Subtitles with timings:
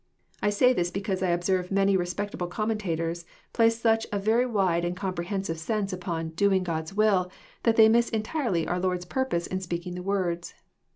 [0.41, 4.83] I say this because I observe many re spectable commentators place such & very wide
[4.83, 5.57] and comprehen JOHN, CHAP.
[5.57, 5.67] vn.
[5.67, 7.31] 21 Bive sense upon doing God's will,'*
[7.61, 10.55] that they miss entirely onr Lord's purpose in speaking the words.